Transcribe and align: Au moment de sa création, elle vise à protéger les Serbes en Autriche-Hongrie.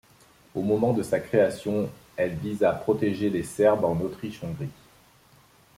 Au 0.55 0.63
moment 0.63 0.93
de 0.93 1.03
sa 1.03 1.19
création, 1.19 1.87
elle 2.17 2.33
vise 2.33 2.63
à 2.63 2.71
protéger 2.73 3.29
les 3.29 3.43
Serbes 3.43 3.85
en 3.85 3.99
Autriche-Hongrie. 4.01 4.71